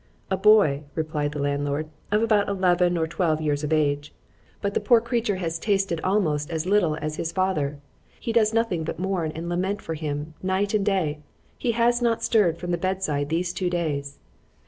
_—A 0.31 0.37
boy, 0.41 0.81
replied 0.95 1.31
the 1.31 1.37
landlord, 1.43 1.87
of 2.11 2.23
about 2.23 2.49
eleven 2.49 2.97
or 2.97 3.05
twelve 3.05 3.39
years 3.39 3.63
of 3.63 3.71
age;—but 3.71 4.73
the 4.73 4.79
poor 4.79 4.99
creature 4.99 5.35
has 5.35 5.59
tasted 5.59 6.01
almost 6.03 6.49
as 6.49 6.65
little 6.65 6.95
as 6.95 7.17
his 7.17 7.31
father; 7.31 7.77
he 8.19 8.33
does 8.33 8.51
nothing 8.51 8.83
but 8.83 8.97
mourn 8.97 9.31
and 9.35 9.47
lament 9.47 9.79
for 9.79 9.93
him 9.93 10.33
night 10.41 10.73
and 10.73 10.87
day:——He 10.87 11.73
has 11.73 12.01
not 12.01 12.23
stirred 12.23 12.57
from 12.57 12.71
the 12.71 12.79
bed 12.79 13.03
side 13.03 13.29
these 13.29 13.53
two 13.53 13.69
days. 13.69 14.17